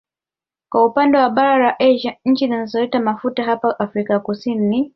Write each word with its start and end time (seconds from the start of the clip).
Kwa 0.69 0.85
upande 0.85 1.17
wa 1.17 1.29
bara 1.29 1.57
la 1.63 1.79
Asia 1.79 2.17
nchi 2.25 2.45
zinazoleta 2.45 2.99
mafuta 2.99 3.43
hapa 3.43 3.79
Afrika 3.79 4.23
ni 4.45 4.89